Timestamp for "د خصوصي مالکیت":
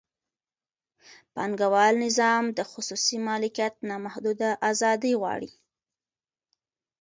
2.57-3.73